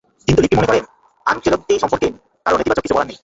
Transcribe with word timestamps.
কিন্তু 0.27 0.41
লিপ্পি 0.41 0.57
মনে 0.57 0.69
করেন, 0.69 0.83
আনচেলত্তি 1.25 1.73
সম্পর্কে 1.79 2.07
কারও 2.45 2.57
নেতিবাচক 2.57 2.83
কিছু 2.83 2.95
বলার 2.95 3.07
নেই। 3.07 3.17